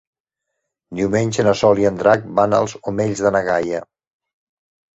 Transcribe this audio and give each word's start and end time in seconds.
Diumenge 0.99 1.45
na 1.49 1.53
Sol 1.59 1.83
i 1.83 1.85
en 1.91 2.01
Drac 2.01 2.25
van 2.41 2.57
als 2.63 2.75
Omells 2.95 3.25
de 3.29 3.35
na 3.39 3.45
Gaia. 3.53 3.87